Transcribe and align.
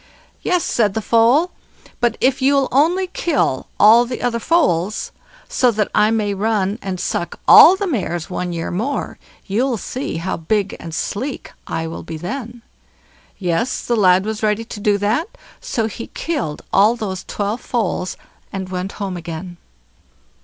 "Yes", 0.41 0.63
said 0.63 0.95
the 0.95 0.99
foal; 1.03 1.51
"but 1.99 2.17
if 2.19 2.41
you'll 2.41 2.67
only 2.71 3.05
kill 3.05 3.67
all 3.79 4.03
the 4.03 4.23
other 4.23 4.39
foals, 4.39 5.11
so 5.47 5.69
that 5.69 5.91
I 5.93 6.09
may 6.09 6.33
run 6.33 6.79
and 6.81 6.99
suck 6.99 7.39
all 7.47 7.75
the 7.75 7.85
mares 7.85 8.27
one 8.27 8.51
year 8.51 8.71
more, 8.71 9.19
you'll 9.45 9.77
see 9.77 10.17
how 10.17 10.37
big 10.37 10.75
and 10.79 10.95
sleek 10.95 11.51
I'll 11.67 12.01
be 12.01 12.17
then." 12.17 12.63
Yes! 13.37 13.85
the 13.85 13.95
lad 13.95 14.25
was 14.25 14.41
ready 14.41 14.65
to 14.65 14.79
do 14.79 14.97
that; 14.97 15.37
so 15.59 15.85
he 15.85 16.07
killed 16.07 16.63
all 16.73 16.95
those 16.95 17.23
twelve 17.23 17.61
foals, 17.61 18.17
and 18.51 18.69
went 18.69 18.93
home 18.93 19.15
again. 19.17 19.57